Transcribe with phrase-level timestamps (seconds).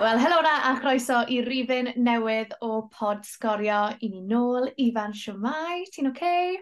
[0.00, 4.70] Wel, helo na a chroeso i rifin newydd o pod sgorio i ni nôl.
[4.80, 6.14] Ifan Siomai, ti'n oce?
[6.16, 6.56] Okay?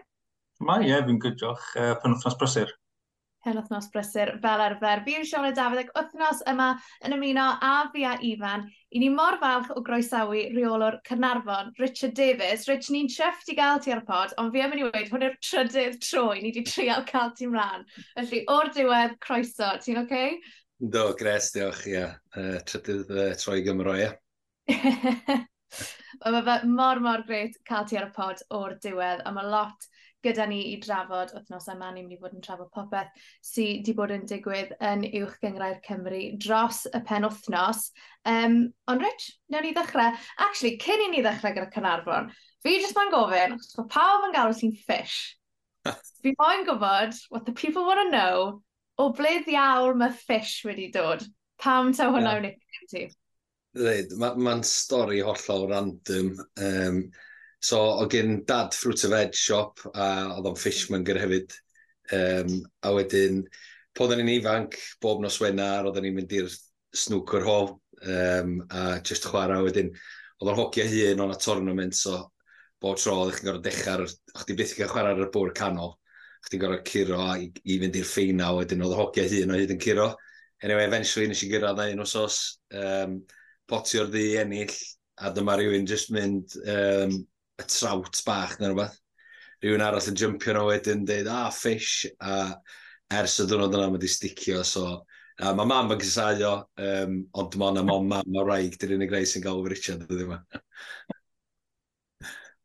[0.59, 1.69] Mae, ie, yeah, fi'n gydioch.
[1.71, 2.75] Uh, pen wythnos brysur.
[3.45, 5.05] Pen wythnos brysur, fel arfer.
[5.07, 6.67] Fi yw Siona Dafydd ac wythnos yma
[7.07, 8.67] yn ymuno a fi a Ifan.
[8.91, 12.67] I ni mor falch o groesawu reolwr Cynarfon, Richard Davies.
[12.67, 15.07] Rich, ni'n treff i gael ti ar y pod, ond fi am yn i wedi
[15.13, 17.87] hwn yw'r trydydd troi ni wedi trial cael ti'n rhan.
[18.17, 19.77] Felly, o'r diwedd, croeso.
[19.79, 20.09] Ti'n oce?
[20.09, 20.41] Okay?
[20.79, 22.05] Do, gres, diolch, ia.
[22.31, 24.13] Uh, trydydd uh, troi Gymro, ia.
[24.69, 29.49] Wel, mae fe mor, mor gret cael ti ar y pod o'r diwedd, a mae
[29.51, 29.87] lot
[30.23, 31.89] gyda ni i drafod wythnos yma.
[31.91, 33.11] Ni'n mynd i fod yn trafod popeth
[33.43, 37.89] sydd wedi bod yn digwydd yn uwch gyngrau'r Cymru dros y pen wythnos.
[38.23, 40.15] Um, ond Rich, newn ni ddechrau.
[40.47, 42.31] Actually, cyn i ni ddechrau gyda Cynarfon,
[42.63, 45.19] fi jyst ma'n gofyn, mae pawb yn galw ti'n fish.
[46.23, 48.63] fi moyn gwybod what the people want to know
[48.99, 51.23] o ble ddiawl mae Fish wedi dod?
[51.59, 52.43] Pam ta hwnna yeah.
[52.43, 53.07] wneud ti?
[53.75, 56.31] Dweud, mae'n ma, stori hollol random.
[56.59, 57.01] Um,
[57.61, 61.53] so, o gen dad fruit of veg shop, a oedd o'n fishmonger hefyd.
[62.15, 63.43] Um, a wedyn,
[63.93, 66.49] po oedden ni'n ifanc, bob nos wenar, oedden ni'n mynd i'r
[66.95, 69.93] snwcr hall, um, a just chwarae wedyn.
[70.39, 72.23] Oedd o'n hogia hun, o'n a tournament, so
[72.81, 75.53] bob tro oedd chi'n gorfod dechrau, o'ch di byth yn cael chwarae ar y bwr
[75.55, 75.98] canol
[76.47, 79.81] chdi'n gorfod curo i, i fynd i'r ffeina, wedyn oedd hociau hun o hyd yn
[79.83, 80.07] curo.
[80.63, 82.39] Anyway, eventually nes i gyrraedd na un osos,
[82.75, 83.19] um,
[83.69, 84.75] potio'r ddi ennill,
[85.19, 87.15] a dyma rhywun just mynd um,
[87.59, 88.97] y trawt bach neu rhywbeth.
[89.63, 92.41] Rhywun arall yn jumpio nhw wedyn, dweud, ah, fish, a
[93.19, 94.99] ers y dwrnod yna mae di sticio, so...
[95.39, 99.13] A mae mam yn cysau um, ond dim ond mam, mam a raig, dy'r unig
[99.13, 100.33] rei sy'n gael o Richard, dwi ddim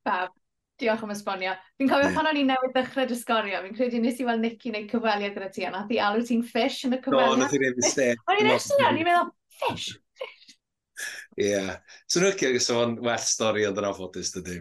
[0.04, 0.34] Fab.
[0.80, 1.52] Diolch am esbonio.
[1.78, 4.88] Fi'n cofio pan o'n i newydd ddechrau dysgorio, fi'n credu nes i weld Nicky wneud
[4.90, 7.36] cyfweliad gyda ti, a nath i alw ti'n fish yn y cyfweliad.
[7.36, 8.08] Do, nath i rhaid i.
[8.26, 9.30] O'n i'n eisiau yna, ni'n meddwl,
[9.60, 9.86] fish,
[10.18, 10.56] fish.
[11.38, 11.46] Ie.
[11.46, 11.76] Yeah.
[12.10, 14.60] So nhw'n cael gysa fo'n well stori ond yn afodus, dydy.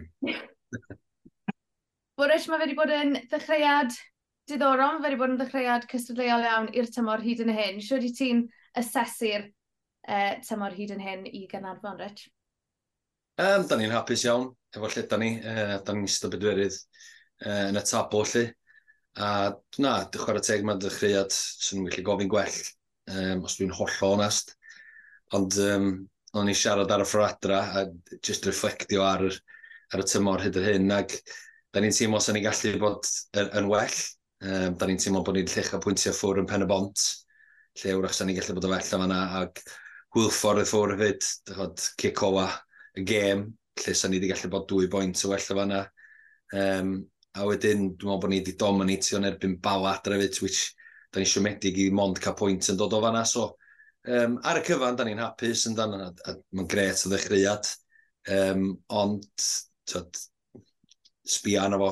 [2.18, 3.94] Boris, mae wedi bod yn ddechreuad
[4.50, 7.82] diddorol, mae wedi bod yn ddechreuad cystadleuol iawn i'r tymor hyd yn hyn.
[7.82, 8.46] Sio di ti'n
[8.78, 12.28] asesu'r uh, tymor hyd yn hyn i Ganarfon, Rich?
[13.40, 15.30] Um, da ni'n hapus iawn efo lle da ni.
[15.40, 16.76] Uh, da ni'n ystod bedwerydd
[17.46, 18.44] uh, yn y tabl lle.
[19.14, 19.28] A
[19.78, 22.56] na, chwarae teg mae'n dechreuad sy'n so gofyn gwell,
[23.14, 24.56] um, os dwi'n hollol onest.
[25.38, 25.88] Ond um,
[26.34, 27.84] o'n i siarad ar y ffradra a
[28.18, 29.22] just reflectio ar,
[29.94, 30.90] ar y tymor hyd yr hyn.
[30.96, 31.14] Ac
[31.70, 33.06] da ni'n teimlo sy'n ni gallu bod
[33.38, 34.00] yn, yn well.
[34.44, 37.06] Um, da ni'n teimlo bod ni'n llech a pwyntio ffwr yn pen y bont.
[37.80, 39.20] Lle wrach sy'n ni gallu bod yn well yma yna.
[39.44, 39.62] Ac
[40.14, 42.48] hwylffordd y ffwr hefyd, dychod, cicoa,
[42.98, 43.46] y gêm,
[43.82, 45.82] lle sa'n ni wedi gallu bod dwy boint o well o fanna.
[46.54, 46.94] Um,
[47.34, 50.68] a wedyn, dwi'n meddwl bod ni wedi dominatio yn erbyn bala drefyd, which
[51.10, 53.24] da ni siomedig i mond cael pwynt yn dod o fanna.
[53.26, 53.48] So,
[54.06, 57.72] um, ar y cyfan, da ni'n hapus yn dan, a, a mae'n gret o ddechreuad.
[58.34, 58.70] Um,
[59.02, 59.26] ond,
[59.90, 60.22] tyd,
[61.34, 61.90] sbia arno fo,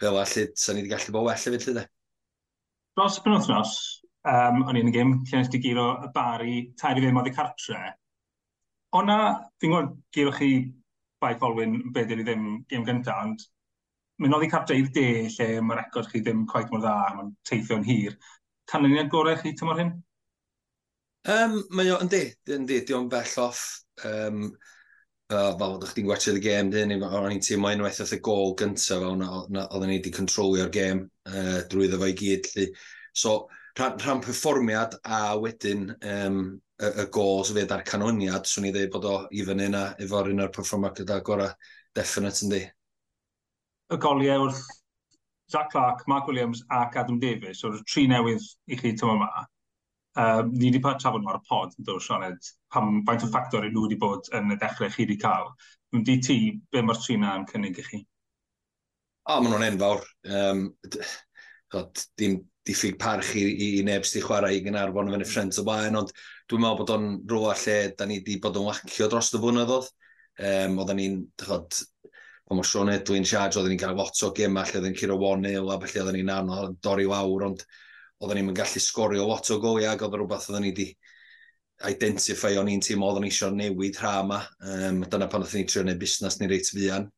[0.00, 1.86] fel a lle, sa'n ni wedi gallu bod well hefyd, lle de.
[2.98, 3.76] Dros y penwthnos,
[4.32, 7.30] um, o'n i'n y gym, lle nes di giro y bari, tair i ddim oedd
[7.30, 7.84] i cartre.
[8.98, 9.18] O'na,
[9.60, 10.52] fi'n gwybod, giro chi
[11.22, 13.46] bai colwyn be dyn ni ddim gêm gyntaf, ond
[14.22, 17.86] mynd oedd i cartreif de lle mae record chi ddim quite mor dda, mae'n teithio'n
[17.86, 18.16] hir.
[18.70, 19.92] Canlyniad gorau chi tymor hyn?
[21.28, 22.24] Um, mae o, yndi,
[22.54, 23.62] yndi, di o'n bell off.
[24.06, 24.50] Um,
[25.32, 28.54] uh, fel ydych chi'n gwachio'r gêm, dyn ni, o'n i'n teimlo unwaith oedd y gol
[28.58, 32.48] gyntaf fel oedden ni wedi controlio'r gêm uh, drwy ddefo i gyd.
[32.54, 32.68] Lly.
[33.12, 33.34] So,
[33.78, 36.40] rhan, rhan perfformiad a wedyn um,
[36.78, 40.32] y, y gols fyd a'r canoniad, swn i ddweud bod o i fyny yna efo'r
[40.32, 41.50] un o'r performer gyda gorau
[41.96, 42.64] definite yndi.
[43.88, 44.66] Y goliau wrth
[45.48, 49.46] Jack Clark, Mark Williams ac Adam Davies, o'r tri newydd i chi tyma yma.
[50.18, 53.64] Um, ni wedi trafod nhw ar y pod, yn dod, Sioned, pam faint o ffactor
[53.64, 55.52] i nhw wedi bod yn y dechrau chi wedi cael.
[55.94, 56.38] Yn di ti,
[56.72, 58.00] be mae'r tri na yn cynnig i chi?
[59.28, 60.04] O, maen nhw'n enfawr.
[60.28, 60.64] Um,
[62.20, 65.64] dim diffyg parch i, i, i neb sydd chwarae i Gynarfon yn y ffrent o
[65.64, 66.12] blaen, ond
[66.48, 69.88] dwi'n meddwl bod o'n rhywle lle da ni wedi bod yn wacio dros y blynyddoedd.
[70.38, 71.80] Um, oedden ni'n, dychod,
[72.48, 75.18] pan mae Sean Edwin siarad, oedden ni'n cael lot o gema lle oedden ni'n curo
[75.18, 77.64] 1-0 a felly oedden ni'n anodd dorri lawr, ond
[78.22, 80.88] oedden ni'n gallu sgorio lot o goliau ac oedd rhywbeth oedden ni wedi
[81.90, 84.40] identify o'n i'n teimlo oedden ni eisiau newid rha yma.
[84.62, 87.10] Um, dyna pan oedden ni trio neu busnes ni reit fian,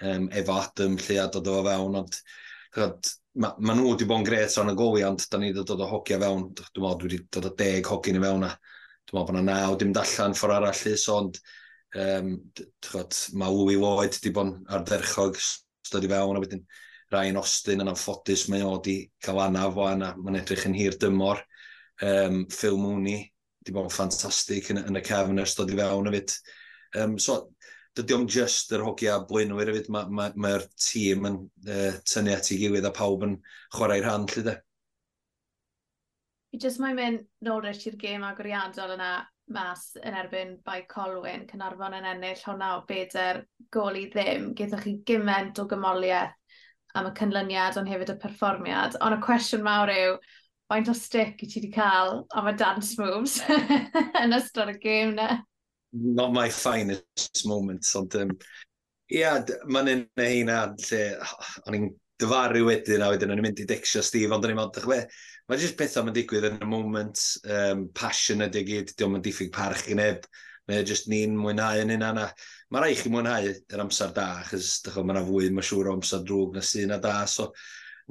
[0.00, 3.12] um, efo Adam lle a dod o fewn, ond dychod,
[3.42, 5.84] ma, ma nhw wedi bod yn gret o'n y goli, ond da ni wedi dod
[5.84, 8.56] o hogia fewn, dwi'n meddwl dwi wedi dod o deg hogiau ni fewn a
[9.08, 11.40] dwi'n meddwl bod yna naw dim dallan ffordd arall i, ond
[12.02, 12.34] um,
[12.84, 16.64] chod, mae Louis Lloyd wedi bod yn ardderchog stod i fewn, a wedyn
[17.12, 20.98] Ryan Austin yn amffodus, mae o wedi cael anaf o anna, mae'n edrych yn hir
[21.00, 21.40] dymor.
[22.04, 26.10] Um, Phil Mooney wedi bod yn ffantastig yn, yn y cefn ers dod i fewn
[26.10, 26.36] hefyd.
[27.00, 27.40] Um, so,
[27.96, 32.36] dydy o'n just yr hogia blynwyr hefyd, mae'r ma, ma, ma tîm yn uh, tynnu
[32.36, 33.38] at ei gilydd a pawb yn
[33.74, 34.58] chwarae'r rhan lle de
[36.50, 39.12] fi jyst mae'n mynd nôl i'r gêm agoriadol yna
[39.52, 43.42] mas yn erbyn Bai Colwyn, Cynarfon yn ennill hwnna o beder
[43.72, 44.52] gol i ddim.
[44.56, 46.36] Gaethoch chi gymaint o gymoliaeth
[46.96, 48.98] am y cynlyniad ond hefyd y perfformiad.
[49.04, 50.16] Ond y cwestiwn mawr yw,
[50.68, 53.38] faint o stick i ti wedi cael am y dance moves
[54.22, 55.38] yn ystod y gêm na?
[55.92, 58.34] Not my finest moment, ond um,
[59.08, 61.04] ia, yeah, mae'n un heina lle
[61.64, 61.88] o'n i'n
[62.18, 64.88] dyfaru wedyn, a wedyn o'n i'n mynd i dexio Steve, ond o'n i'n meddwl, dych
[64.90, 64.98] be,
[65.48, 67.24] mae jyst pethau mae'n digwydd yn y moment,
[67.56, 70.26] um, passion ydy gyd, diolch yn diffyg parch i neb,
[70.68, 72.26] mae jyst ni'n mwynhau yn hynna.
[72.74, 75.88] Mae rai chi mwynhau yr amser da, achos dych chi'n mae yna fwy, mae'n siŵr
[75.92, 77.48] o amser drwg na sy'n a da, so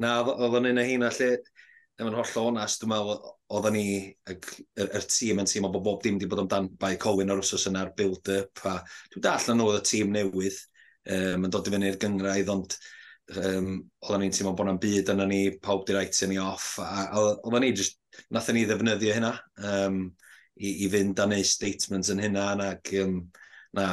[0.01, 1.31] na, oedd o'n un o hynna lle,
[1.97, 3.21] yn holl onast, dwi'n meddwl,
[3.57, 3.85] oedden ni,
[4.29, 7.93] yr tîm yn tîm o bob dim wedi bod amdan bai Colwyn o'r wrsos yna'r
[7.97, 8.75] build-up, a
[9.13, 10.59] dwi'n dall na nhw oedd y tîm newydd,
[11.15, 12.77] um, yn dod i fyny'r i'r gyngraedd, ond
[13.35, 13.73] um,
[14.05, 17.25] oedden ni'n teimlo bod yna'n byd yna ni, pawb di rhaid ni off, a, a
[17.35, 17.99] oedden ni just,
[18.33, 19.33] nath ni ddefnyddio hynna,
[19.71, 19.99] um,
[20.57, 23.19] i, i fynd a neud statements yn hynna, ac um,
[23.77, 23.89] na,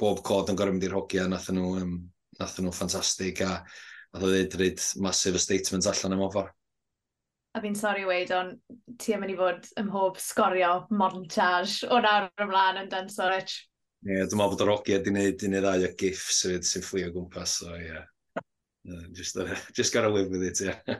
[0.00, 1.94] bob cod yn gorau mynd i'r hogia, nath nhw, um,
[2.40, 6.50] nath nhw ffantastig, a nath o ddweud rhaid masif y statements allan am offer.
[7.54, 8.58] A fi'n sori weid, ond
[8.98, 13.60] ti yn mynd i fod ym mhob sgorio montage o nawr ymlaen yn Dan Sorich.
[14.04, 16.84] Ie, yeah, dwi'n meddwl bod yr ogiad di wneud un neu ddau o gifs sy'n
[16.84, 17.86] fflio gwmpas, so ie.
[17.86, 18.10] Yeah
[19.14, 20.98] just, uh, just gotta live with it, yeah.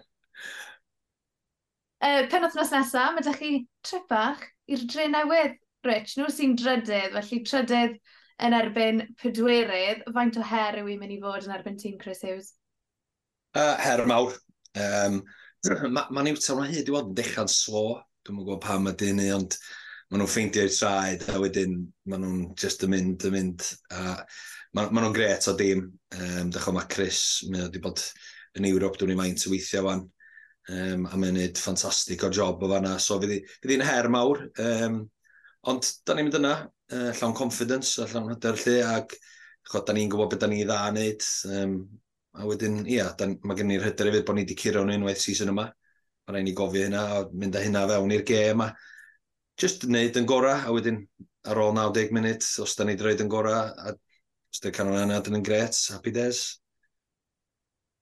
[2.00, 3.52] uh, pen othnos nesaf, mae ydych chi
[3.84, 6.16] trip bach i'r dre newydd, Rich.
[6.16, 7.96] Nhw sy'n drydydd, felly trydydd
[8.44, 10.04] yn erbyn pedwerydd.
[10.16, 12.54] Faint o her yw i'n mynd i fod yn erbyn tîm Chris Hughes?
[13.54, 14.34] Uh, her mawr.
[14.80, 15.22] Um,
[15.64, 17.84] mae ma Newton ma hyd i fod yn dechrau'n slo.
[18.24, 19.58] Dwi'n gwybod pam ydy ni, ond
[20.08, 21.76] maen nhw'n ffeindio'r traed, a wedyn
[22.08, 23.68] maen nhw'n just yn mynd, yn mynd.
[23.92, 24.42] A uh,
[24.74, 25.86] maen ma nhw'n gret o dim.
[26.18, 28.02] Um, Dach mae Chris, mae wedi bod
[28.58, 30.04] yn Ewrop, dwi'n ei maint y weithio fan.
[30.74, 32.96] Um, a mae'n gwneud ffantastig o job o fanna.
[33.02, 34.46] So, fydd hi'n her mawr.
[34.62, 35.02] Um,
[35.70, 36.54] ond, da ni'n mynd yna,
[36.94, 39.14] uh, llawn confidence a llawn hyder lle, ac
[39.70, 41.28] chod, da ni'n gwybod beth da ni dda wneud.
[41.50, 41.76] Um,
[42.34, 45.22] a wedyn, ia, dan, mae gen i'r hyder hefyd bod ni wedi curo nhw unwaith
[45.22, 45.68] season yma.
[46.24, 48.64] Mae rhaid ni gofio hynna, a mynd â hynna fewn i'r gêm.
[48.64, 48.72] A
[49.60, 51.04] just wneud yn gorau, a wedyn
[51.52, 53.92] ar ôl 90 munud, os da ni wedi rhaid yn gorau, a
[54.54, 56.40] Ystod canol yna dyn yn gret, happy days.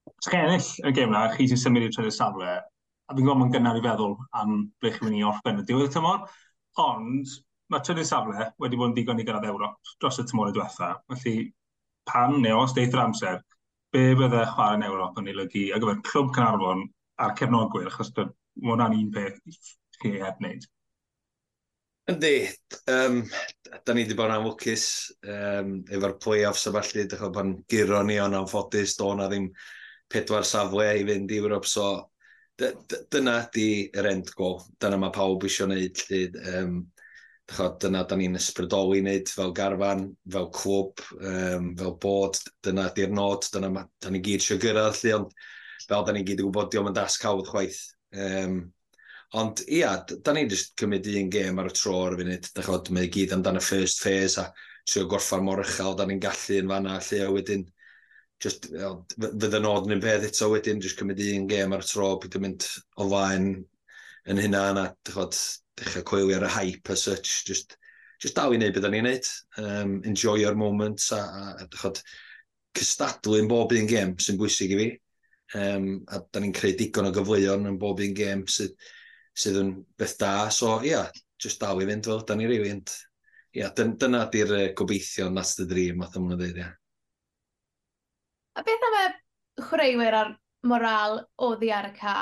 [0.05, 3.39] Os chi ennill y gêm na, chi sy'n symud i'r trydydd safle, a fi'n gwybod
[3.39, 4.51] mae'n gynnar i feddwl am
[4.83, 6.27] ble chi'n mynd i orffen y diwedd y tymor,
[6.83, 7.31] ond
[7.73, 10.91] mae trydydd safle wedi bod yn digon i gyrraedd Ewrop dros y tymor y diwetha.
[11.09, 11.47] Felly,
[12.11, 13.41] pan neu os deith yr amser,
[13.95, 16.85] be bydde chwarae yn Ewrop yn eilygu ar gyfer clwb Canarfon
[17.17, 18.29] a'r cefnogwyr, achos mae
[18.69, 19.41] hwnna'n un peth
[19.97, 20.69] chi heb wneud.
[22.11, 22.49] Yndi,
[22.91, 23.21] um,
[23.85, 24.85] da ni wedi bod yn anwcus
[25.23, 29.45] um, efo'r play-offs a falle, dych chi'n bod giro ni o'n anffodus, do na ddim
[30.11, 31.85] pedwar safle i fynd i Ewrop, so
[32.59, 36.21] dyna di yr end go, dyna mae pawb eisiau gwneud, lle,
[36.57, 36.75] um,
[37.55, 40.05] chod, dyna da ni'n ysbrydoli wneud fel garfan,
[40.35, 44.99] fel clwb, um, fel bod, dyna di'r nod, dyna ma, da ni gyd eisiau gyrraedd,
[45.05, 45.43] lle, ond
[45.87, 47.79] fel da ni gyd yn gwybod, diolch yn dasg hawdd chwaith.
[48.11, 48.65] Um,
[49.41, 52.49] Ond ia, da ni jyst cymryd un gêm ar y tro ar y funud.
[52.53, 54.51] Da chod, mae gyd amdano first phase a
[54.85, 57.63] trio gorffa'r mor uchel, da ni'n gallu yn fanna lle a wedyn
[58.43, 61.89] just, fydd yn oed yn un peth eto wedyn, just cymryd un gêm ar y
[61.89, 62.67] tro, pwy yn mynd
[62.99, 63.49] o flaen
[64.29, 65.37] yn hynna yna, chod,
[65.79, 67.77] dechrau coelio ar y hype as such, just,
[68.21, 69.29] just dal i wneud beth da ni'n neud,
[69.63, 72.03] um, enjoy our moments a, a a chod,
[72.77, 74.91] cystadlu yn bob un gêm sy'n bwysig i fi.
[75.57, 78.77] Um, a da ni'n creu digon o gyfleuon yn bob un gêm sydd
[79.37, 80.33] sydd yn beth da.
[80.53, 82.71] So, ia, yeah, just dal i fynd, fel, da ni rili.
[82.75, 82.93] Ond,
[83.57, 86.71] ia, dyn, dyna di'r uh, gobeithio that's the dream, math o'n dweud, ia.
[88.53, 89.05] A beth am y
[89.67, 90.35] chwaraewyr a'r
[90.69, 92.17] moral o ddi ar y ca,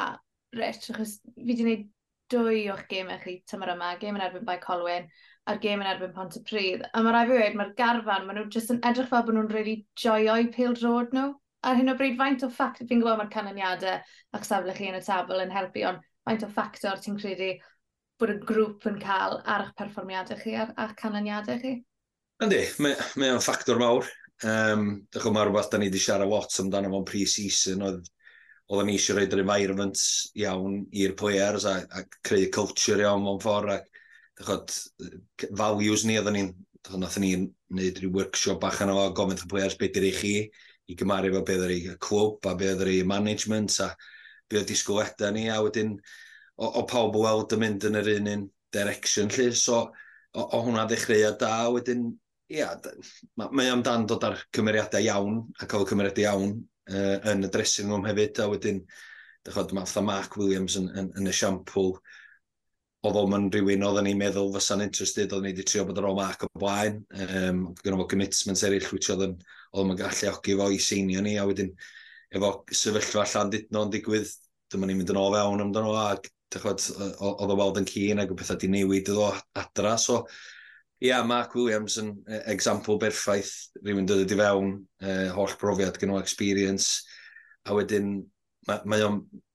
[0.56, 1.84] Rich, achos fi wedi gwneud
[2.32, 5.08] dwy o'ch gemau chi tymor yma, gem yn erbyn Bai Colwyn
[5.52, 6.84] a'r gem yn erbyn Pont y Pryd.
[6.92, 9.52] A mae rai fi wedi, mae'r garfan, maen nhw jyst yn edrych fel bod nhw'n
[9.56, 11.32] really joio'u pil drod nhw.
[11.68, 14.00] Ar hyn o bryd, faint o ffact fi'n gwybod mae'r canlyniadau
[14.38, 17.52] a'ch safle chi yn y tabl yn helpu, ond faint o ffactor ti'n credu
[18.22, 21.76] bod y grŵp yn cael ar eich perfformiadau chi ar, ar canlyniadau chi?
[22.42, 24.08] Yndi, mae, mae o'n ffactor mawr.
[24.48, 28.08] Um, Dych chi'n rhywbeth da ni wedi siarad lot amdano fo'n pre-season, oedd
[28.72, 30.04] oedden ni eisiau roed yr environment
[30.40, 33.90] iawn i'r players a, a creu culture iawn mewn ffordd ac
[34.48, 34.74] chod,
[35.60, 36.54] values ni, oedden ni'n
[37.02, 40.34] nath ni wneud rhyw workshop bach yna fo, gofyn y players beth ydych chi
[40.90, 43.92] i gymaru efo beth ydych y clwb a beth ydych management a
[44.52, 48.12] be o disgwyliadau ni, a wedyn o, o pawb o weld yn mynd yn yr
[48.18, 52.10] un un direction lle, so o, o hwnna ddechreuad da, wedyn
[52.52, 52.72] ia,
[53.40, 56.58] mae ma amdan dod ar cymeriadau iawn, a cael cymeriadau iawn
[56.92, 58.82] uh, yn y dressing room hefyd, a wedyn,
[59.48, 61.96] dechod, mae Mark Williams yn, yn, yn y siampl,
[63.02, 66.10] oedd o'n mynd rhywun oedden ni'n meddwl fysa'n interested, oedden ni wedi trio bod ar
[66.12, 69.40] ôl Mark o blaen, um, gyda fo commitments eraill, which oedd o'n
[69.72, 71.72] oedd o'n galluogi fo i seinio ni, a wedyn
[72.32, 74.32] efo sefyllfa Llandudno yn digwydd,
[74.72, 78.38] dyma ni'n mynd yn ôl fewn amdano ac oedd o weld yn cyn ac o
[78.40, 79.98] bethau di newid iddo adra.
[80.00, 80.26] So,
[81.02, 82.14] ia, yeah, Mark Williams yn
[82.52, 87.02] example berffaith, rhywun dod i fewn, uh, holl brofiad gen o experience,
[87.66, 88.20] a wedyn
[88.68, 89.08] mae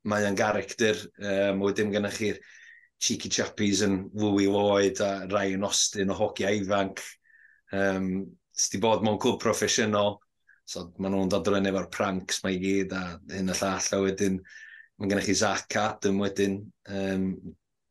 [0.07, 2.41] mae o'n garacter, um, wedyn gennych chi'r
[3.03, 7.03] cheeky chappies yn Louis Lloyd a Ryan Austin o hogiau ifanc,
[7.75, 8.11] um,
[8.57, 10.17] sydd wedi bod mewn clwb proffesiynol,
[10.67, 13.87] So maen nhw'n dod rynnu efo'r pranks mae i gyd a hyn a llall.
[13.95, 14.41] A wedyn,
[14.99, 16.59] mae gennych chi Zach Adam wedyn.
[16.91, 17.29] Um,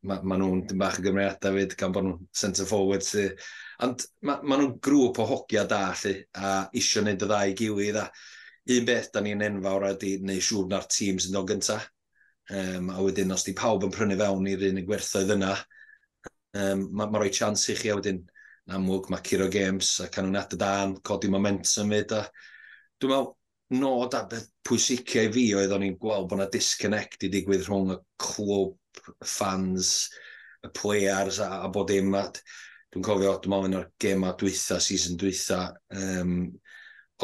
[0.06, 3.04] mae ma nhw'n dim bach o gymeriadau fyd gan bod nhw'n centre forward.
[3.06, 3.30] sy.
[3.86, 8.00] Ond mae ma, nhw'n grŵp o hogia da lli a isio wneud y ddau gilydd.
[8.02, 8.10] A
[8.76, 11.88] un beth da ni'n enfawr a di neu siŵr na'r tîm sy'n dod gyntaf.
[12.52, 15.54] Um, a wedyn, os di pawb yn prynu fewn i'r un y gwerthoedd yna,
[16.60, 18.20] um, mae ma roi chans i chi a wedyn
[18.76, 22.20] amlwg mae Ciro Games a canwnad y dan, codi momentum fyd a
[23.02, 23.34] dwi'n meddwl
[23.76, 27.66] nod a beth pwysicau i fi oedd o'n i'n gweld bod yna disconnect i digwydd
[27.66, 28.76] rhwng y clwb,
[29.10, 29.90] y fans,
[30.64, 32.14] y players a, a bod dim.
[32.14, 35.60] Dwi'n cofio, dwi'n meddwl un o'r gema dwytha, season dwytha,
[35.98, 36.36] um,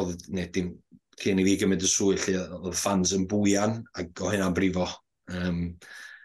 [0.03, 0.73] oedd, ne, dim,
[1.23, 4.89] cyn i fi gymryd y swyll, oedd fans yn bwyan ac o hynna'n brifo.
[5.33, 5.65] Um,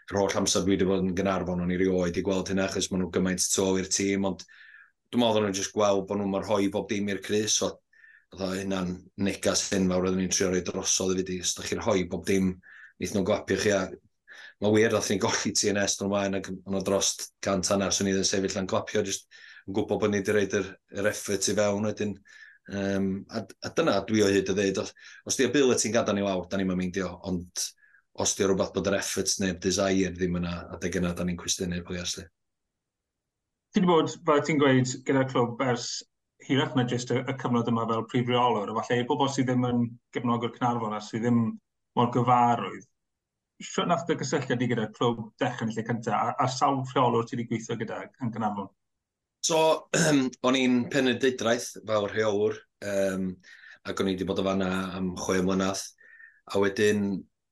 [0.08, 2.88] yr holl amser dwi wedi bod yn gynarfon o'n i rioed i gweld hynna, achos
[2.90, 4.44] maen nhw'n gymaint to i'r tîm, ond
[5.12, 7.74] dwi'n meddwl nhw'n just gweld bod nhw'n marhoi bob dim i'r Cris, so
[8.36, 8.92] Oedd hynna'n
[9.24, 12.26] negas hyn fawr oedden ni'n trio roi drosodd i fyddi, os da chi'n rhoi bob
[12.28, 12.52] dim,
[12.98, 13.86] wneith nhw'n gwapio chi a
[14.62, 17.12] mae wir oedd ni'n golli TNS drwy'n maen ac yn o dros
[17.44, 19.28] gan tan ar, swn i ddim sefyll yn copio, jyst
[19.68, 22.14] yn gwybod bod ni wedi rhaid yr, yr effort i fewn wedyn.
[22.68, 24.90] Um, a, a, dyna dwi o hyd y ddeud, os,
[25.24, 27.62] os di ability'n gadael ni wawr, da ni'n meindio, ond
[28.18, 31.24] os di o rhywbeth bod yr efforts neu'r desire ddim yna, a deg yna da
[31.24, 32.26] ni'n cwestiynu'r pwy asli.
[33.72, 35.88] Ti wedi bod, fel ti'n gweud, gyda'r clwb ers
[36.48, 39.66] hirach na jyst y, y cyfnod yma fel prif reolwr, falle i bobl sydd ddim
[39.68, 39.82] yn
[40.16, 41.42] gefnogwr Cynarfon a sydd ddim
[41.98, 42.86] mor gyfarwydd,
[43.68, 47.26] sio nath dy gysylltiad i gyda'r clwb dechrau yn lle cyntaf, a, a sawl rheolwr
[47.26, 48.68] ti wedi gweithio gyda yn Cynarfon?
[49.44, 49.58] So,
[50.46, 52.58] o'n i'n penrhyndeudraeth fel rheolwr,
[52.92, 53.32] um,
[53.88, 55.82] ac o'n i wedi bod o fanna am chwe mlynedd,
[56.48, 57.04] a wedyn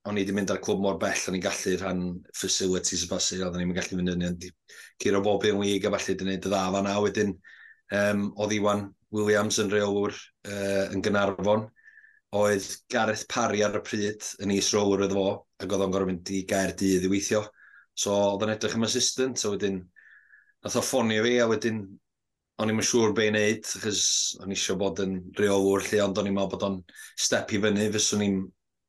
[0.07, 2.03] o'n i wedi mynd ar clwb mor bell, o'n i'n gallu rhan
[2.39, 4.41] facilities y basu, o'n i'n gallu mynd yn
[5.03, 7.35] curo bob un wig a falle wedi gwneud y dda fanna, wedyn
[7.95, 11.67] um, oedd Iwan Williams yn reolwr uh, yn Gynarfon.
[12.37, 15.29] Oedd Gareth Parry ar y pryd yn is rowr iddo fo,
[15.63, 17.45] ac oedd o'n gorfod mynd i gair dydd i weithio.
[17.97, 19.79] So oedd o'n edrych am assistant, a wedyn
[20.65, 21.85] nath o ffonio fi, a wedyn
[22.61, 24.03] o'n i'n siŵr be i wneud, achos
[24.43, 26.79] o'n eisiau bod yn reolwr lle, ond o'n i'n meddwl bod o'n
[27.27, 28.39] step i fyny, fes o'n i'n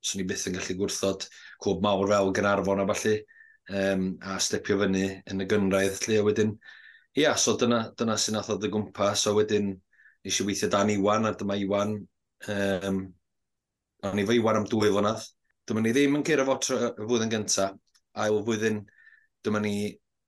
[0.07, 1.25] swn byth yn gallu gwrthod
[1.63, 3.15] cwb mawr fel Gynarfon a falle,
[3.81, 6.53] um, a stepio fyny yn y gynraedd lle, a wedyn
[7.17, 9.71] ia, so dyna, dyna sy'n nath oedd y gwmpas, so wedyn
[10.25, 11.95] nes i weithio dan Iwan, a dyma Iwan,
[12.53, 12.99] um,
[14.05, 15.23] o'n i fo Iwan am dwy flynedd.
[15.67, 17.73] Dyma ni ddim yn cyrra fo y flwyddyn gyntaf,
[18.21, 18.83] ail flwyddyn
[19.45, 19.73] dyma ni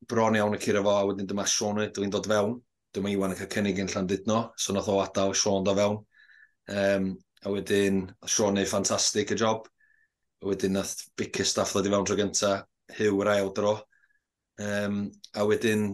[0.09, 2.57] bron iawn y cyrra fo, a wedyn dyma Sean Edwin dod fewn.
[2.95, 6.01] Dyma Iwan yn cael cynnig yn Llandudno, so nath o adael Sean do fewn.
[6.73, 7.11] Um,
[7.45, 9.69] a wedyn Sean neu ffantastig y job.
[10.41, 12.53] A wedyn nath bicus staff ddod i fewn tro gynta,
[12.97, 13.77] hyw yr ail dro.
[14.59, 15.03] Um,
[15.37, 15.91] a wedyn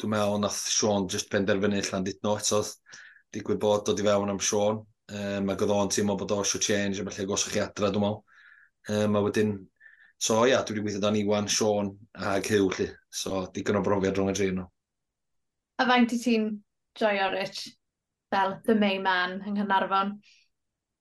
[0.00, 2.62] dwi'n meddwl nath Sean just penderfynu allan dit no eto
[3.34, 4.80] digwydd bod dod i fewn am Sean.
[5.10, 8.06] Um, ac oedd o'n teimlo bod o eisiau change a falle gosach chi adra dwi'n
[8.06, 8.22] meddwl.
[8.96, 9.52] Um, a wedyn,
[10.18, 12.88] so ia, dwi wedi gweithio dan Iwan, Sean a Hugh lli.
[13.10, 14.66] So digon o brofiad rhwng y dri nhw.
[15.80, 16.48] A faint i ti'n
[16.98, 17.68] joio Rich
[18.30, 20.16] fel the main man yng Nghynarfon?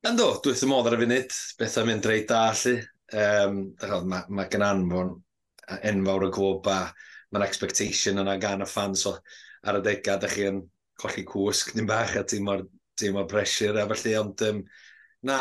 [0.09, 2.77] Ynddo, dwi wrth y modd ar y funud, beth am mynd reit da allu.
[3.09, 3.57] Um,
[4.09, 5.15] mae ma gan anfon
[5.91, 6.79] enfawr y clwb a
[7.33, 8.95] mae'n expectation yna gan y fan.
[8.97, 9.17] So
[9.67, 10.61] ar y degad, ydych chi yn
[10.99, 12.65] colli cwsg dim bach a ti'n mor,
[12.99, 14.15] dim o'r pressure a felly.
[14.19, 14.63] Ond um,
[15.29, 15.37] na,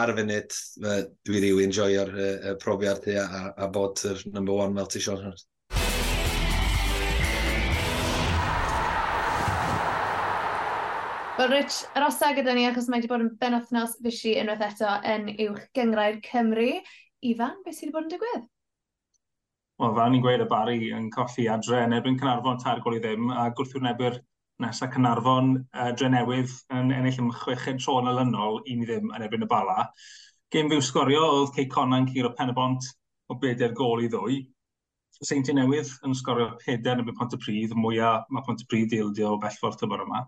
[0.00, 0.58] ar y funud,
[1.28, 5.32] dwi rili enjoy'r uh, profiad a, a, a bod yr number one fel ti Sean
[11.38, 14.90] Wel, Rich, yr osa gyda ni, achos mae wedi bod yn benwthnos fysi unwaith eto
[15.06, 16.72] yn uwch gyngrair Cymru.
[17.30, 18.48] Ifan, beth sydd wedi bod yn digwydd?
[19.78, 23.02] Wel, fel ni'n gweud y Bari yn colli adre yn erbyn Cynarfon tair gol i
[23.02, 24.16] ddim, a gwrthwynebwyr
[24.64, 29.26] nesaf Cynarfon uh, Drenewydd yn ennill ym chweched tro yn olynol i ni ddim yn
[29.26, 29.84] erbyn y bala.
[30.50, 32.88] Gêm fyw sgorio oedd Cey Conan cyr Ciro Penabont
[33.30, 34.40] o bedair gol i ddwy.
[35.20, 38.98] Seinti Newydd yn sgorio pedair yn erbyn Pont y Pryd, mwyaf mae Pont y Pryd
[38.98, 40.24] i ildio o bellffordd tymor yma.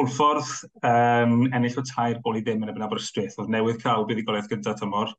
[0.00, 4.48] Hwlffordd um, ennill o tair gol i ddim yn erbyn Aberystwyth, oedd newydd cael buddigoliaeth
[4.54, 5.12] gyda tymor,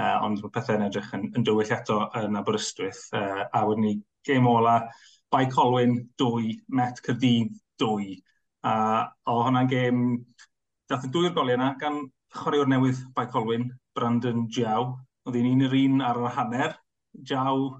[0.00, 3.06] uh, ond mae pethau'n edrych yn, yn dywyll eto yn Aberystwyth.
[3.14, 3.94] Uh, a wedyn ni,
[4.26, 4.80] gêm ola,
[5.32, 8.10] Bai Colwyn 2, Met Cyrdydd 2.
[8.64, 8.74] A
[9.30, 10.04] o hwnna'n gêm,
[10.90, 12.02] dath y dwy'r goliau yna gan
[12.34, 14.92] chwaraewr newydd Bai Colwyn, Brandon Jiaw.
[15.24, 16.76] Oedd hi'n un yr un ar yr hanner.
[17.14, 17.70] Jiaw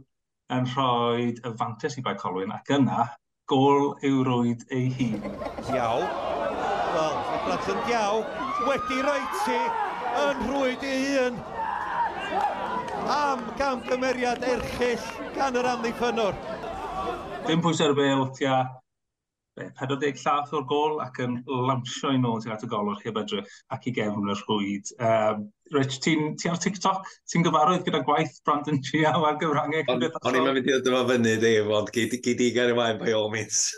[0.55, 3.09] yn rhoi y fantes i Bai Colwyn ac yna
[3.51, 5.25] gol yw rwyd ei hun.
[5.75, 6.05] Iaw.
[6.95, 8.23] Wel, Brandon Iaw
[8.69, 9.59] wedi roi ti
[10.23, 11.54] yn rwyd ei hun
[13.11, 16.39] am camgymeriad erchill gan yr amddiffynwr.
[17.45, 18.63] Dim pwys ar y bel, tia
[19.55, 23.53] 40 llath o'r gol ac yn lansio i nôl tuag at y golwr chi edrych
[23.77, 24.95] ac i gefn yr rhwyd.
[24.99, 25.45] Um,
[25.75, 27.05] Rich, ti'n ti ar TikTok?
[27.31, 29.85] Ti'n gyfarwydd gyda gwaith Brandon Chiao ar gyfrangau?
[29.85, 30.11] E?
[30.25, 33.31] O'n i'n mynd i ddod yma fyny, Dave, ond gyd i gael ymlaen, by all
[33.33, 33.69] means.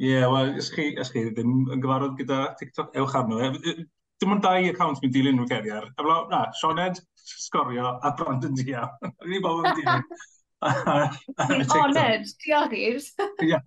[0.01, 3.41] Ie, yeah, wel, ys chi, ys chi ddim yn gyfarwydd gyda TikTok, ewch arno.
[4.21, 5.87] Dim ond dau account mi'n dilyn nhw ceriar.
[6.01, 6.99] A na, Sioned,
[7.29, 8.97] sgorio a brand yn diaf.
[9.23, 10.27] Rwy'n i'n bobl yn diaf.
[11.75, 13.01] Honed, diolch i'r.
[13.49, 13.61] Ie.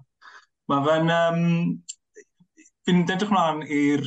[0.71, 1.13] Mae fe'n...
[1.13, 1.47] Um,
[2.83, 4.03] fi'n dedrych mlaen i'r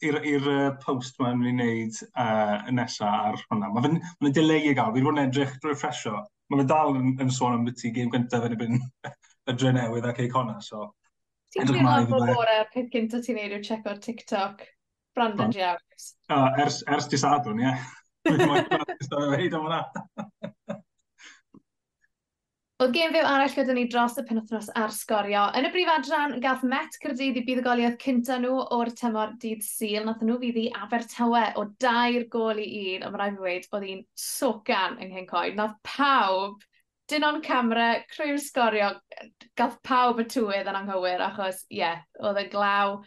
[0.00, 3.68] i'r uh, post mae'n mynd i wneud uh, nesaf ar hwnna.
[3.74, 4.94] Mae fe'n ma dileu i gael.
[4.94, 6.22] Fi'n bod yn edrych drwy ffresio.
[6.50, 8.80] Mae fe dal yn, yn sôn am beth i gêm gyntaf yn y byn
[9.50, 10.56] y dre newydd ac ei cona.
[10.64, 10.88] So,
[11.54, 12.34] Ti'n teimlo'n bod e.
[12.38, 14.64] bore peth gyntaf ti'n neud yw check o'r TikTok
[15.14, 16.12] Brandon Jones.
[16.30, 17.68] Uh, ers, ers disadwn, ie.
[17.68, 17.88] Yeah.
[22.80, 25.42] Oedd gen fyw arall gyda ni dros y penwthnos ar sgorio.
[25.58, 30.06] Yn y brif adran, gath Met Cyrdydd i buddugoliaeth cynta nhw o'r tymor dydd syl.
[30.06, 33.84] Nath nhw fydd i Abertawe o dair gol i un, ond rhaid i ddweud, oedd
[33.90, 35.58] hi'n socan yng Nghyncoed.
[35.60, 36.64] Nath pawb,
[37.12, 38.94] dyn o'n camera, crwy'r sgorio,
[39.60, 43.02] gath pawb y tywydd yn anghywir, achos, ie, yeah, oedd y glaw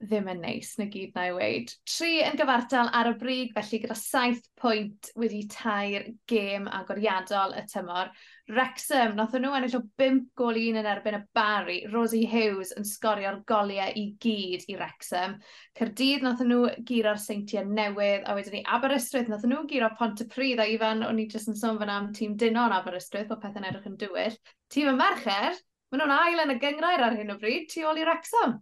[0.00, 1.72] ddim yn neis na gyd na i weid.
[1.88, 7.64] Tri yn gyfartal ar y brig, felly gyda saith pwynt wedi tair gêm agoriadol y
[7.68, 8.08] tymor.
[8.50, 11.76] Wrexham, nothen nhw ennill o 5 gol un yn erbyn y Barry.
[11.92, 15.36] Rosie Hughes yn sgorio'r goliau i gyd i Wrexham.
[15.78, 20.28] Cyrdydd nothen nhw giro'r seintiau newydd, a wedyn ni Aberystwyth nothen nhw giro Pont y
[20.32, 23.68] Pryd, a Ifan, o'n i jyst yn sôn fyna am tîm dynon Aberystwyth, bod pethau'n
[23.68, 24.40] edrych yn dywyll.
[24.72, 25.60] Tîm y Mercher,
[25.92, 28.58] maen nhw'n ail yn y gyngrair ar hyn o bryd, tu ôl i Wrexham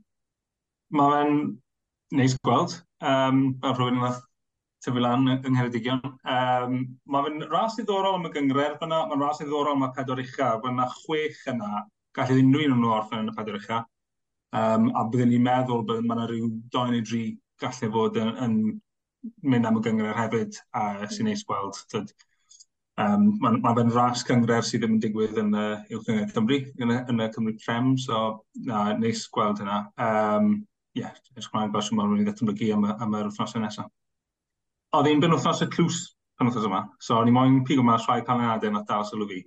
[0.97, 1.39] mae fe'n
[2.19, 2.79] neis gweld.
[3.05, 4.13] Um, fel rhywun yna
[4.85, 6.01] tyfu lan yng Ngheredigion.
[6.23, 10.23] Um, mae fe'n ras ddiddorol am y gyngred fyna, mae'n ras ddiddorol am y pedwar
[10.25, 10.51] ucha.
[10.63, 11.85] Fe yna chwech yna,
[12.19, 13.83] gallu unrhyw un nhw orffen yn y pedwar ucha.
[14.59, 17.25] Um, a byddwn ni'n meddwl bod mae yna rhyw 2 neu 3
[17.61, 18.57] gallu fod yn, yn
[19.53, 21.83] mynd am y gyngred hefyd a sy'n neis gweld.
[21.93, 22.15] Tyd.
[22.99, 26.95] Um, mae ma fe'n ras cyngred sydd ddim yn digwydd yn y uh, Cymru, yn
[26.95, 28.23] y, yn y Cymru Prem, so
[28.67, 29.85] na, neis gweld hynna.
[30.03, 30.49] Um,
[30.99, 33.91] ie, yeah, edrych mlaen sy'n mynd i ddatblygu am, am yr wythnosau nesaf.
[34.99, 36.01] Oedd hi'n byn wythnos y clws
[36.39, 39.41] pan wythnos yma, so ni moyn pigo mas rhai canlyniadau na dal sylw fi.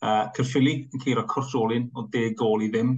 [0.00, 2.94] Uh, Cyrffili yn ceiro cwrs olyn o deg gol i ddim.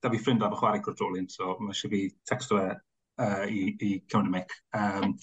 [0.00, 3.44] Da fi ffrind am y chwarae cwrs olyn, so mae eisiau fi texto e uh,
[3.46, 4.56] i, i cymryd mic.
[4.76, 5.14] Um,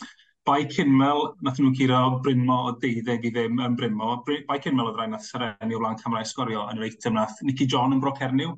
[0.47, 4.21] Bai Cynmel, nath nhw'n curo Brynmo o deuddeg i ddim yn Brynmo.
[4.47, 7.67] Bai Cynmel oedd rhaid nath Sereni o flaen Cymraeg sgorio yn yr eitem nath Nicky
[7.67, 8.53] John yn Brocerniw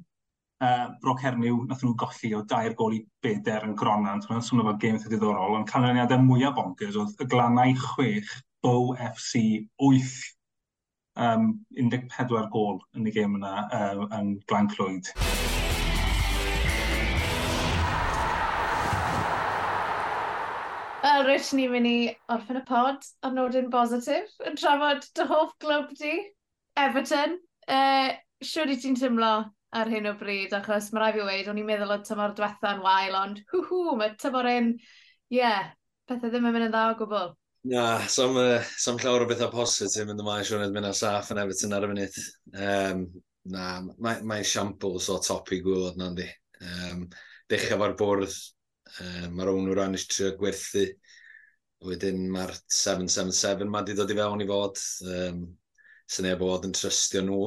[0.63, 4.27] uh, Bro Cernyw, nath nhw golli o dair gol i beder yn gronant.
[4.29, 8.91] Mae'n swnio fel gêm eitha diddorol, ond canlyniadau mwyaf bonkers oedd y glannau chwech, Bow
[8.99, 9.39] FC
[9.79, 10.15] 8,
[11.15, 15.13] um, 14 gol yn y gêm yna uh, yn Glan Clwyd.
[20.99, 21.99] Wel, Rich, ni'n mynd i
[22.35, 26.17] orffen y pod ar nodyn positif yn trafod dy hoff glwb di,
[26.75, 27.39] Everton.
[27.71, 28.11] Uh,
[28.43, 29.31] siwr i ti'n tymlo
[29.75, 32.81] ar hyn o bryd, achos mae rai fi wedi, o'n i'n meddwl o tymor diwetha'n
[32.85, 35.69] wael, ond hw hw, mae tymor un, ie, yeah,
[36.09, 37.33] pethau ddim yn mynd yn dda o gwbl.
[37.69, 41.41] Na, sam, uh, sam llawer o bethau positif yn dyma siwrnod mynd ar saff yn
[41.41, 42.19] Everton ar y funud.
[42.55, 43.03] Um,
[43.53, 43.65] na,
[43.99, 46.27] mae, mae siampls o topi gwylod na'n di.
[46.63, 47.03] Um,
[47.51, 48.37] dechrau fo'r bwrdd,
[49.03, 50.87] um, mae'r own o'r anis trio gwerthu.
[51.85, 54.81] Wedyn mae'r 777 mae di dod i fewn i fod.
[55.05, 55.45] Um,
[56.09, 57.43] sy'n ei bod yn trystio nhw.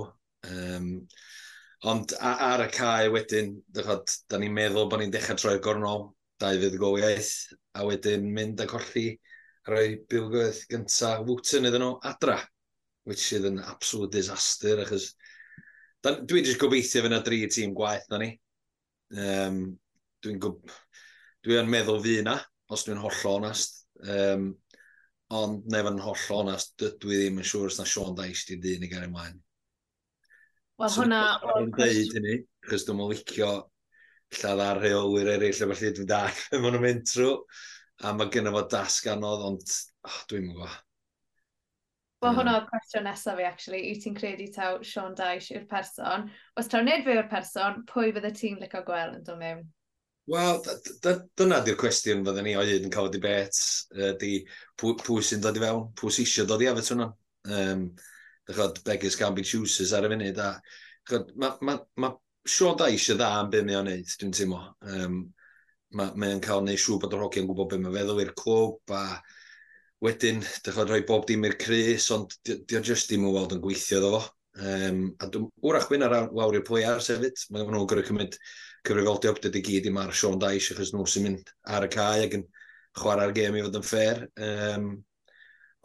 [0.53, 0.93] Um,
[1.91, 6.05] Ond ar y cae wedyn, dychod, da ni'n meddwl bod ni'n dechrau troi'r gornol,
[6.39, 9.07] dau fydd gol a wedyn mynd a colli
[9.67, 12.39] rhoi bilgoedd gynta Wooten iddyn nhw adra,
[13.09, 15.13] which sydd yn absolute disaster, achos
[16.03, 18.33] dwi'n just gobeithio fyna dri tîm gwaith na ni.
[19.19, 19.63] Um,
[20.23, 20.63] dwi'n gob...
[21.43, 22.37] Dwi'n meddwl fi yna,
[22.71, 23.81] os dwi'n holl onast.
[24.03, 24.53] Um,
[25.35, 28.61] ond nef yn holl onast, dydw i ddim yn siŵr os na Sean Dice di
[28.63, 29.41] dyn i gael ymlaen.
[30.83, 31.19] Wel, hwnna...
[31.39, 33.51] Dwi'n dweud hynny, chos dwi'n licio
[34.35, 37.37] lladd ar rheolwyr eraill, efo lle dwi'n dall be maen nhw'n mynd trwy.
[38.03, 39.63] A mae gen fo dasg anodd, ond
[40.09, 40.81] oh, dwi'n mwyn gwybod.
[42.23, 43.85] Wel, hwnna oedd cwestiwn nesaf fi, actually.
[43.93, 46.27] Yw ti'n credu taw Sean Dyche yw'r person?
[46.59, 49.65] Os taw nid fe yw'r person, pwy fydde ti'n licio gweld yn dod mewn?
[50.33, 50.63] Wel,
[51.39, 53.63] dyna di'r cwestiwn fydden ni oedd yn cael y debet.
[53.95, 54.33] Uh, di
[54.83, 57.07] pwy sy'n dod i fewn, pwy sy'n eisiau dod i Everton.
[57.47, 57.93] Um,
[58.51, 60.41] chod, beggars can be choosers ar y funud.
[60.43, 60.51] A,
[61.09, 62.13] chod, mae ma, ma
[62.49, 64.63] Sean Dyche y dda am beth mae o'n neud, dwi'n teimlo.
[64.83, 65.23] Um,
[65.95, 68.95] mae ma o'n cael neud siŵr bod yr hogiau'n gwybod beth mae'n feddwl i'r clwb,
[68.99, 69.05] a
[70.03, 74.01] wedyn, dychod, rhoi bob dim i'r Cris, ond diolch just dim yn weld yn gweithio
[74.03, 74.23] ddo fo.
[74.53, 78.37] Um, a dwi'n wrach byn ar lawr i'r players hefyd, mae nhw'n gyrru cymryd
[78.89, 82.37] cyfrifoldeb dydy gyd i mae'r Sean Dyche, achos nhw sy'n mynd ar y cae ac
[82.41, 82.45] yn
[82.99, 84.25] chwarae'r gêm i fod yn ffair.
[84.49, 84.91] Um,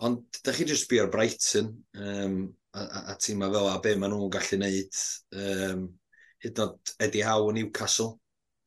[0.06, 2.42] Ond da chi jyst sbio ar Brighton, um,
[2.78, 5.00] a, a, a tîma fel a be maen nhw'n gallu neud
[5.34, 5.88] Um,
[6.44, 8.12] hyd yn oed Eddie Howe yn Newcastle,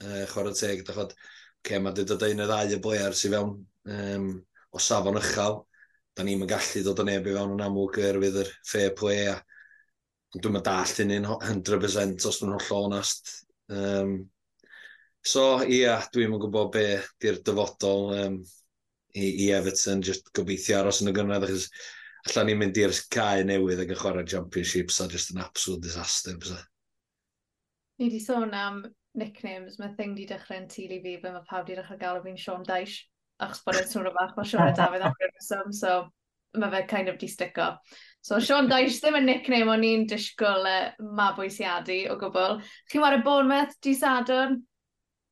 [0.02, 1.14] uh, chwarae teg, da chod,
[1.60, 3.52] okay, mae dy dod un y ddau y blair sy'n fewn
[3.94, 4.26] um,
[4.74, 5.60] o safon uchel.
[6.18, 9.28] Da ni'n gallu dod o neb i fewn yn amlwg gyrfydd yr fair play.
[9.30, 9.38] A,
[10.34, 13.32] dwi'n dall yn 100% os dwi'n holl onast.
[13.70, 14.16] Um,
[15.22, 16.86] so, ia, yeah, dwi'n gwybod be
[17.22, 18.10] di'r dyfodol.
[18.18, 18.40] Um,
[19.14, 21.68] i, i Everton, just gobeithio aros yn y gynradd, achos
[22.28, 26.36] allan ni'n mynd i'r cae newydd ac yn chwarae championship, so just an absolute disaster.
[26.44, 26.58] So.
[27.98, 28.82] Ni wedi sôn am
[29.18, 32.38] nicknames, mae thing di dechrau'n tîlu fi, fe mae pawb di dechrau gael o fi'n
[32.38, 33.06] Sean Dyche,
[33.42, 35.96] achos bod e'n sŵr o bach, mae Sean a David am Anderson, so
[36.60, 37.72] mae fe kind of di sticko.
[38.22, 42.60] So Sean Dyche ddim yn nickname o'n i'n disgwyl uh, mabwysiadu o gwbl.
[42.92, 44.60] Chi'n wario Bournemouth, di Sadwrn,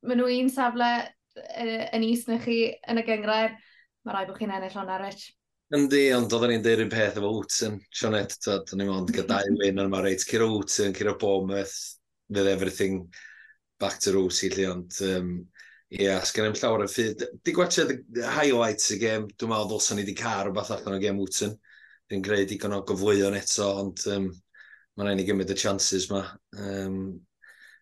[0.03, 3.57] maen nhw un safle uh, yn is na chi yn y gyngrair
[4.05, 5.27] mae rai bod chi'n ennill hwnna, Rich.
[5.75, 9.59] Yndi, ond oedden ni'n dweud un peth efo Wtson, Sionet, oedden ni'n mynd gyda dau
[9.61, 11.75] win, ond mae reit, Ciro Wtson, Ciro Bournemouth,
[12.33, 13.03] fydd everything
[13.79, 15.33] back to Rosie, lle, ond um,
[15.89, 17.23] Ie, yeah, sgan i'n llawer yn ffyd.
[17.41, 17.91] Di gwachod
[18.35, 21.55] highlights y gêm, dwi'n meddwl ddolson ni wedi car rhywbeth allan o gêm Wton.
[22.09, 24.27] Dwi'n greu digon o gyflwyon eto, ond um,
[24.93, 26.21] mae'n rhaid i gymryd y chances ma.
[26.61, 26.99] Um,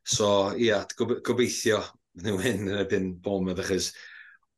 [0.08, 0.88] so, ie, yeah,
[1.28, 1.82] gobeithio
[2.24, 3.90] ni hyn yn erbyn Bournemouth, achos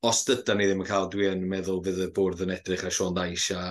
[0.08, 2.96] os dydyn ni ddim yn cael, dwi yn meddwl fydd y bwrdd yn edrych ar
[2.96, 3.66] Sean Dice a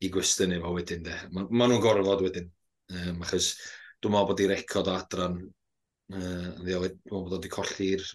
[0.00, 1.16] i gwestiynu fo wedyn de.
[1.34, 2.48] Ma, ma nhw'n gorfod fod wedyn.
[2.90, 3.52] Um, achos
[4.00, 8.06] dwi'n meddwl bod i record o adran uh, dwi'n meddwl bod wedi colli'r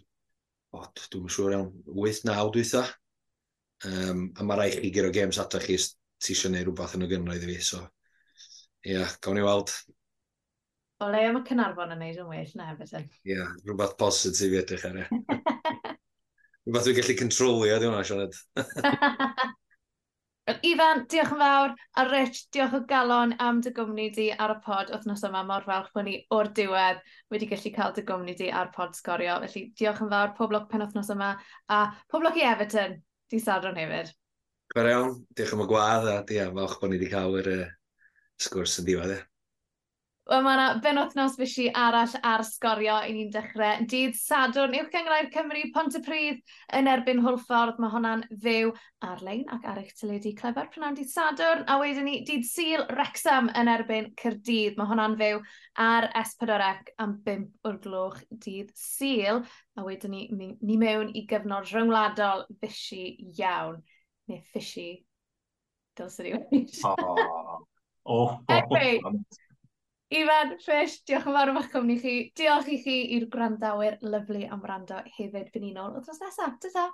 [0.76, 2.86] oh, dwi'n siŵr iawn, 8-9 dwi eitha.
[3.86, 7.06] Um, a mae rai chi gyro games ato chi os ti eisiau gwneud rhywbeth yn
[7.06, 7.60] y gynraedd i fi.
[7.70, 7.84] So,
[8.88, 9.76] ia, yeah, gawn ni weld.
[11.04, 13.06] O le, mae Cynarfon yn neud yn well na, beth Ie,
[13.36, 15.08] yeah, rhywbeth positif i edrych ar e.
[16.66, 18.38] Rwy'n dwi'n gallu controlio, di hwnna, Sioned.
[20.66, 24.58] Ifan, diolch yn fawr, a Rich, diolch o galon am dy gwmni di ar y
[24.66, 28.50] pod wythnos yma mor falch bod ni o'r diwedd wedi gallu cael dy gwmni di
[28.50, 29.38] ar pod sgorio.
[29.46, 31.32] Felly diolch yn fawr pob lwc pen wythnos yma
[31.70, 32.98] a pob lwc i Everton,
[33.30, 34.10] di sadron hefyd.
[34.74, 37.54] Gwer iawn, diolch am y gwadd a diolch yn falch bod ni wedi cael yr
[37.54, 37.64] uh,
[38.42, 39.18] sgwrs yn diwedd.
[39.20, 39.24] Eh?
[40.26, 43.84] Wel, mae yna benwthnos fysi arall ar sgorio i ni'n dechrau.
[43.92, 46.40] Dydd Sadwrn, uwch gyngrair Cymru, Pontypridd
[46.80, 47.78] yn erbyn hwlffordd.
[47.78, 48.72] Mae hwnna'n fyw
[49.06, 51.62] ar-lein ac ar eich tyledu clefer prynawn dydd Sadwrn.
[51.70, 54.82] A wedyn ni, dydd Sil, Wrexham yn erbyn Cyrdydd.
[54.82, 55.46] Mae hwnna'n fyw
[55.86, 59.46] ar S4C am 5 o'r gloch dydd Sil.
[59.78, 60.26] A wedyn ni,
[60.58, 63.78] ni mewn i gyfnod rhyngwladol fysi iawn.
[64.26, 64.90] Neu fysi,
[66.02, 66.68] dylsyn ni wedi.
[66.82, 67.66] Oh, oh, oh,
[68.10, 68.40] oh.
[68.50, 69.04] Anyway,
[70.14, 72.12] Ifan, Rhys, diolch yn fawr am eich cwmni chi.
[72.38, 76.60] Diolch i chi i'r gwrandawyr lyflu am wrando hefyd yn unol wythnos nesaf.
[76.62, 76.86] Ta-ta!